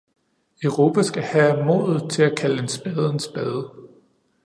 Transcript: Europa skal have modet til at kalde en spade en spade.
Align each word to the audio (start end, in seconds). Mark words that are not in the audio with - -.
Europa 0.63 1.03
skal 1.03 1.23
have 1.23 1.63
modet 1.65 2.11
til 2.11 2.23
at 2.23 2.37
kalde 2.37 2.59
en 2.61 2.67
spade 2.67 3.09
en 3.09 3.19
spade. 3.19 3.71